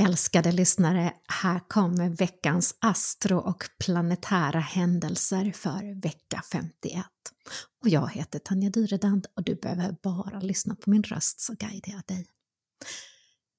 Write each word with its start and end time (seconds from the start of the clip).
Älskade 0.00 0.52
lyssnare, 0.52 1.12
här 1.28 1.60
kommer 1.68 2.08
veckans 2.08 2.74
astro 2.78 3.38
och 3.38 3.64
planetära 3.84 4.60
händelser 4.60 5.52
för 5.52 6.00
vecka 6.00 6.42
51. 6.52 7.04
Och 7.82 7.88
jag 7.88 8.10
heter 8.10 8.38
Tanja 8.38 8.70
Dyredand 8.70 9.26
och 9.36 9.44
du 9.44 9.54
behöver 9.54 9.96
bara 10.02 10.40
lyssna 10.40 10.74
på 10.74 10.90
min 10.90 11.02
röst 11.02 11.40
så 11.40 11.52
guidar 11.54 11.92
jag 11.92 12.02
dig. 12.06 12.26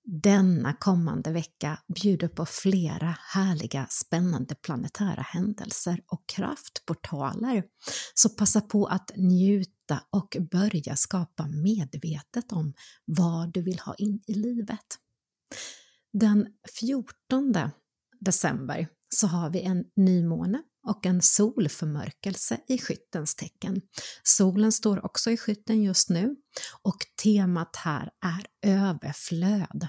Denna 0.04 0.74
kommande 0.74 1.32
vecka 1.32 1.79
bjuder 1.96 2.28
på 2.28 2.46
flera 2.46 3.18
härliga 3.20 3.87
spännande 3.89 4.56
planetära 4.56 5.21
händelser 5.21 6.01
och 6.07 6.23
kraftportaler. 6.28 7.64
Så 8.14 8.29
passa 8.29 8.62
på 8.62 8.86
att 8.86 9.12
njuta 9.15 10.04
och 10.10 10.37
börja 10.51 10.96
skapa 10.96 11.48
medvetet 11.48 12.51
om 12.51 12.73
vad 13.06 13.54
du 13.54 13.62
vill 13.62 13.79
ha 13.79 13.96
in 13.96 14.21
i 14.28 14.34
livet. 14.34 14.98
Den 16.14 16.47
14 16.79 17.71
december 18.20 18.88
så 19.10 19.28
har 19.28 19.50
vi 19.50 19.61
en 19.61 19.86
nymåne 19.96 20.61
och 20.87 21.06
en 21.06 21.21
solförmörkelse 21.21 22.57
i 22.68 22.78
skyttens 22.78 23.36
tecken. 23.36 23.82
Solen 24.24 24.71
står 24.71 25.06
också 25.06 25.32
i 25.32 25.37
skytten 25.37 25.84
just 25.84 26.10
nu 26.10 26.36
och 26.82 26.97
temat 27.24 27.75
här 27.75 28.10
är 28.25 28.71
överflöd. 28.71 29.87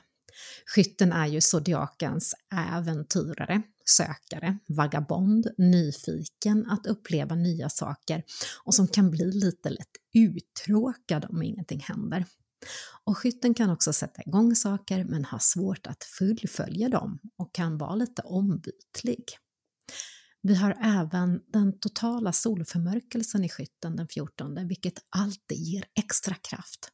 Skytten 0.75 1.13
är 1.13 1.27
ju 1.27 1.41
zodiakens 1.41 2.35
äventyrare, 2.55 3.63
sökare, 3.85 4.59
vagabond, 4.69 5.47
nyfiken 5.59 6.71
att 6.71 6.87
uppleva 6.87 7.35
nya 7.35 7.69
saker 7.69 8.23
och 8.65 8.75
som 8.75 8.89
kan 8.89 9.11
bli 9.11 9.33
lite 9.33 9.71
lätt 9.71 9.97
uttråkad 10.15 11.25
om 11.25 11.43
ingenting 11.43 11.81
händer. 11.81 12.27
Och 13.05 13.19
skytten 13.19 13.55
kan 13.55 13.71
också 13.71 13.93
sätta 13.93 14.23
igång 14.23 14.57
saker 14.57 15.05
men 15.05 15.25
har 15.25 15.39
svårt 15.39 15.87
att 15.87 16.05
fullfölja 16.05 16.89
dem 16.89 17.19
och 17.39 17.55
kan 17.55 17.79
vara 17.79 17.95
lite 17.95 18.23
ombytlig. 18.23 19.25
Vi 20.43 20.55
har 20.55 20.77
även 20.83 21.41
den 21.53 21.79
totala 21.79 22.33
solförmörkelsen 22.33 23.45
i 23.45 23.49
skytten 23.49 23.97
den 23.97 24.09
14, 24.09 24.69
vilket 24.69 24.99
alltid 25.17 25.59
ger 25.59 25.85
extra 25.99 26.35
kraft. 26.35 26.91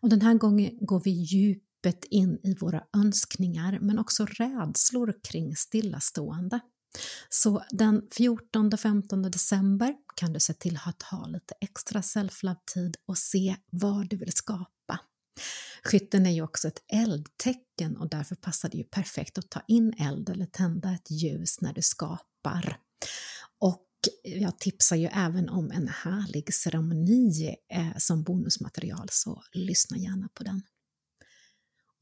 Och 0.00 0.08
den 0.08 0.20
här 0.20 0.34
gången 0.34 0.78
går 0.80 1.00
vi 1.04 1.10
djupet 1.10 2.04
in 2.04 2.38
i 2.42 2.54
våra 2.54 2.84
önskningar 2.96 3.78
men 3.80 3.98
också 3.98 4.26
rädslor 4.26 5.14
kring 5.22 5.56
stillastående. 5.56 6.60
Så 7.28 7.64
den 7.70 8.02
14-15 8.02 9.28
december 9.28 9.94
kan 10.16 10.32
du 10.32 10.40
se 10.40 10.54
till 10.54 10.78
att 10.84 11.02
ha 11.02 11.26
lite 11.26 11.54
extra 11.60 12.02
self-love-tid 12.02 12.96
och 13.06 13.18
se 13.18 13.56
vad 13.72 14.08
du 14.08 14.16
vill 14.16 14.32
skapa. 14.32 15.00
Skytten 15.84 16.26
är 16.26 16.30
ju 16.30 16.42
också 16.42 16.68
ett 16.68 16.84
eldtecken 16.92 17.96
och 17.96 18.10
därför 18.10 18.34
passar 18.34 18.68
det 18.68 18.76
ju 18.78 18.84
perfekt 18.84 19.38
att 19.38 19.50
ta 19.50 19.62
in 19.68 19.94
eld 19.98 20.28
eller 20.28 20.46
tända 20.46 20.94
ett 20.94 21.10
ljus 21.10 21.60
när 21.60 21.72
du 21.72 21.82
skapar. 21.82 22.78
Och 23.58 23.86
jag 24.22 24.58
tipsar 24.58 24.96
ju 24.96 25.06
även 25.06 25.48
om 25.48 25.70
en 25.70 25.88
härlig 25.88 26.54
ceremoni 26.54 27.56
eh, 27.72 27.96
som 27.98 28.22
bonusmaterial, 28.22 29.08
så 29.10 29.42
lyssna 29.52 29.96
gärna 29.96 30.28
på 30.34 30.44
den. 30.44 30.62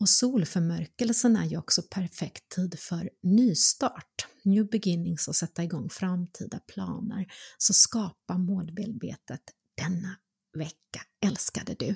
Och 0.01 0.09
solförmörkelsen 0.09 1.37
är 1.37 1.47
ju 1.47 1.59
också 1.59 1.83
perfekt 1.83 2.49
tid 2.49 2.79
för 2.79 3.11
nystart, 3.23 4.27
new 4.43 4.69
beginnings 4.69 5.29
och 5.29 5.37
sätta 5.37 5.65
igång 5.65 5.89
framtida 5.91 6.59
planer. 6.59 7.27
Så 7.59 7.75
skapa 7.75 8.39
målmedvetet 8.39 9.43
denna 9.77 10.17
vecka, 10.59 11.01
älskade 11.27 11.75
du! 11.79 11.95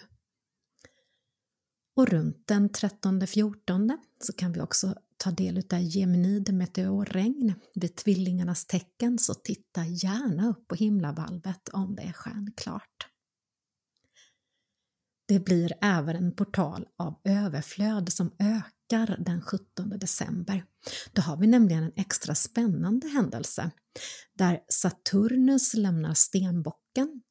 Och 1.97 2.09
runt 2.09 2.47
den 2.47 2.71
13-14 2.71 3.99
så 4.21 4.33
kan 4.33 4.53
vi 4.53 4.61
också 4.61 4.95
ta 5.17 5.31
del 5.31 5.59
av 5.59 5.81
Geminid 5.81 6.55
meteorregn 6.55 7.55
vid 7.75 7.97
tvillingarnas 7.97 8.67
tecken 8.67 9.19
så 9.19 9.35
titta 9.35 9.87
gärna 9.87 10.49
upp 10.49 10.69
på 10.69 10.75
himlavalvet 10.75 11.69
om 11.69 11.97
det 11.97 12.03
är 12.03 12.13
stjärnklart. 12.13 13.07
Det 15.29 15.41
blir 15.41 15.73
även 15.81 16.17
en 16.17 16.33
portal 16.33 16.87
av 16.99 17.21
överflöd 17.25 18.13
som 18.13 18.33
ökar 18.39 19.17
den 19.19 19.43
17 19.43 19.89
december. 19.99 20.65
Då 21.13 21.23
har 21.23 21.37
vi 21.37 21.47
nämligen 21.47 21.85
en 21.85 21.93
extra 21.97 22.35
spännande 22.35 23.09
händelse 23.09 23.71
där 24.35 24.61
Saturnus 24.69 25.75
lämnar 25.75 26.15
stenbocken 26.15 26.82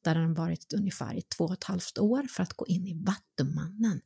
där 0.04 0.14
den 0.14 0.34
varit 0.34 0.72
ungefär 0.72 1.14
i 1.14 1.22
två 1.22 1.44
och 1.44 1.52
ett 1.52 1.64
halvt 1.64 1.98
år 1.98 2.22
för 2.22 2.42
att 2.42 2.52
gå 2.52 2.66
in 2.66 2.86
i 2.86 3.04
Vattumannen. 3.04 4.00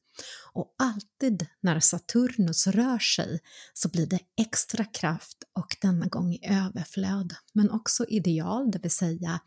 Och 0.52 0.74
alltid 0.78 1.46
när 1.60 1.80
Saturnus 1.80 2.66
rör 2.66 2.98
sig 2.98 3.40
så 3.72 3.88
blir 3.88 4.06
det 4.06 4.20
extra 4.36 4.84
kraft 4.84 5.38
och 5.52 5.76
denna 5.80 6.06
gång 6.06 6.32
i 6.32 6.40
överflöd, 6.42 7.34
men 7.52 7.70
också 7.70 8.04
ideal, 8.08 8.70
det 8.70 8.78
vill 8.78 8.90
säga 8.90 9.40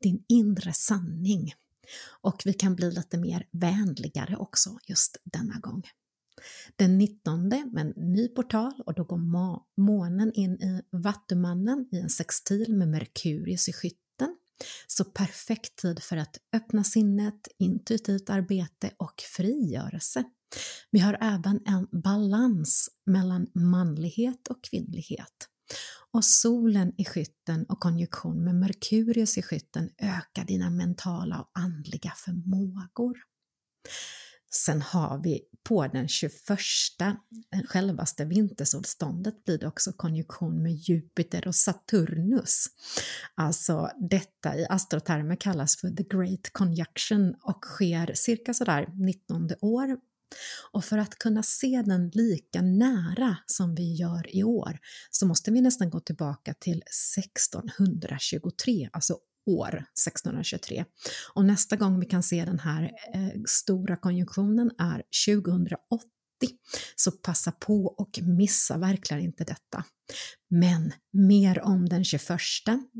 din 0.00 0.24
inre 0.28 0.72
sanning. 0.72 1.52
Och 2.20 2.42
vi 2.44 2.52
kan 2.52 2.76
bli 2.76 2.90
lite 2.90 3.18
mer 3.18 3.48
vänligare 3.50 4.36
också 4.36 4.78
just 4.86 5.16
denna 5.24 5.58
gång. 5.58 5.82
Den 6.76 6.98
19 6.98 7.48
med 7.48 7.78
en 7.78 7.92
ny 7.96 8.28
portal 8.28 8.82
och 8.86 8.94
då 8.94 9.04
går 9.04 9.20
månen 9.80 10.32
in 10.32 10.52
i 10.52 10.82
Vattumannen 10.90 11.88
i 11.92 11.98
en 11.98 12.10
sextil 12.10 12.74
med 12.74 12.88
Merkurius 12.88 13.68
i 13.68 13.72
skytte 13.72 14.07
så 14.86 15.04
perfekt 15.04 15.76
tid 15.76 16.02
för 16.02 16.16
att 16.16 16.36
öppna 16.52 16.84
sinnet, 16.84 17.48
intuitivt 17.58 18.30
arbete 18.30 18.90
och 18.96 19.22
frigörelse. 19.36 20.24
Vi 20.90 20.98
har 20.98 21.18
även 21.20 21.60
en 21.66 22.00
balans 22.02 22.88
mellan 23.06 23.46
manlighet 23.54 24.48
och 24.48 24.64
kvinnlighet. 24.64 25.48
Och 26.10 26.24
solen 26.24 26.92
i 26.98 27.04
skytten 27.04 27.64
och 27.64 27.80
konjunktion 27.80 28.44
med 28.44 28.54
Merkurius 28.54 29.38
i 29.38 29.42
skytten 29.42 29.90
ökar 29.98 30.44
dina 30.44 30.70
mentala 30.70 31.40
och 31.40 31.50
andliga 31.54 32.12
förmågor. 32.16 33.16
Sen 34.50 34.82
har 34.82 35.18
vi 35.22 35.40
på 35.62 35.86
den 35.86 36.08
21, 36.08 36.40
eh, 37.50 37.62
självaste 37.68 38.24
vintersolståndet, 38.24 39.44
blir 39.44 39.58
det 39.58 39.66
också 39.66 39.92
konjunktion 39.92 40.62
med 40.62 40.72
Jupiter 40.72 41.48
och 41.48 41.54
Saturnus. 41.54 42.66
Alltså 43.34 43.90
detta 44.10 44.56
i 44.56 44.66
astrotermer 44.68 45.36
kallas 45.36 45.76
för 45.76 45.90
the 45.90 46.02
great 46.02 46.50
conjunction 46.52 47.34
och 47.42 47.64
sker 47.64 48.14
cirka 48.14 48.54
sådär 48.54 48.88
19 48.94 49.50
år 49.60 49.96
och 50.72 50.84
för 50.84 50.98
att 50.98 51.18
kunna 51.18 51.42
se 51.42 51.82
den 51.86 52.10
lika 52.14 52.62
nära 52.62 53.36
som 53.46 53.74
vi 53.74 53.94
gör 53.94 54.36
i 54.36 54.44
år 54.44 54.78
så 55.10 55.26
måste 55.26 55.50
vi 55.50 55.60
nästan 55.60 55.90
gå 55.90 56.00
tillbaka 56.00 56.54
till 56.54 56.82
1623, 57.16 58.88
alltså 58.92 59.18
år 59.48 59.68
1623. 59.68 60.84
Och 61.34 61.44
nästa 61.44 61.76
gång 61.76 62.00
vi 62.00 62.06
kan 62.06 62.22
se 62.22 62.44
den 62.44 62.58
här 62.58 62.82
eh, 63.14 63.40
stora 63.48 63.96
konjunktionen 63.96 64.70
är 64.78 65.02
2080. 65.26 66.08
Så 66.96 67.12
passa 67.12 67.52
på 67.52 67.84
och 67.84 68.18
missa 68.22 68.78
verkligen 68.78 69.22
inte 69.22 69.44
detta. 69.44 69.84
Men 70.50 70.92
mer 71.12 71.60
om 71.60 71.88
den 71.88 72.04
21, 72.04 72.38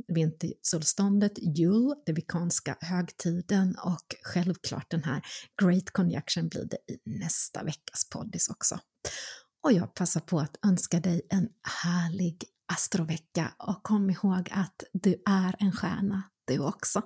vintersolståndet, 0.08 1.32
jul, 1.58 1.94
den 2.06 2.14
vikanska 2.14 2.76
högtiden 2.80 3.76
och 3.84 4.14
självklart 4.22 4.90
den 4.90 5.04
här 5.04 5.22
Great 5.62 5.90
Conjunction 5.90 6.48
blir 6.48 6.64
det 6.64 6.92
i 6.92 6.98
nästa 7.04 7.64
veckas 7.64 8.08
poddis 8.10 8.48
också. 8.48 8.78
Och 9.64 9.72
jag 9.72 9.94
passar 9.94 10.20
på 10.20 10.38
att 10.38 10.56
önska 10.66 11.00
dig 11.00 11.22
en 11.30 11.48
härlig 11.82 12.44
astrovecka 12.72 13.52
och 13.58 13.82
kom 13.82 14.10
ihåg 14.10 14.48
att 14.52 14.84
du 14.92 15.22
är 15.26 15.54
en 15.58 15.72
stjärna 15.72 16.22
det 16.48 16.58
också. 16.58 17.02